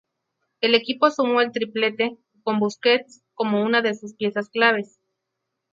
El 0.61 0.73
equipo 0.73 1.11
sumó 1.11 1.41
el 1.41 1.51
"triplete" 1.51 2.17
con 2.41 2.57
Busquets 2.59 3.21
como 3.35 3.61
una 3.61 3.83
de 3.83 3.93
sus 3.95 4.15
piezas 4.15 4.49
clave. 4.49 4.87